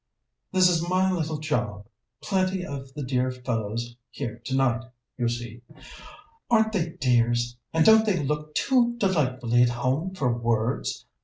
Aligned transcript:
"This 0.51 0.67
is 0.67 0.89
my 0.89 1.11
little 1.11 1.37
job 1.37 1.85
plenty 2.23 2.65
of 2.65 2.91
the 2.95 3.03
dear 3.03 3.29
fellows 3.31 3.97
here 4.09 4.41
tonight, 4.43 4.83
you 5.15 5.27
see. 5.29 5.61
Aren't 6.49 6.71
they 6.71 6.93
dears, 6.99 7.55
and 7.71 7.85
don't 7.85 8.03
they 8.07 8.17
look 8.23 8.55
too 8.55 8.95
delightfully 8.97 9.61
at 9.61 9.69
home 9.69 10.15
for 10.15 10.35
words? 10.35 11.05